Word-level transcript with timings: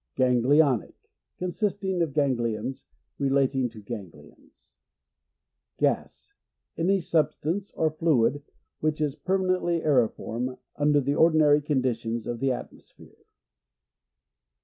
Ganglionic.— 0.17 0.95
Consisting 1.37 2.01
of 2.01 2.11
ganglions 2.13 2.85
Relating 3.19 3.69
to 3.69 3.79
ganglions. 3.79 4.71
Gas.— 5.77 6.33
Any 6.75 6.99
substance 6.99 7.69
or 7.75 7.91
fluid 7.91 8.41
which 8.79 8.99
is 8.99 9.13
permanently 9.13 9.81
aeriform 9.81 10.57
undir 10.75 11.05
the 11.05 11.13
ordinary 11.13 11.61
conditions 11.61 12.25
of 12.25 12.39
the 12.39 12.47
atmos 12.49 12.91
phere. 12.91 13.25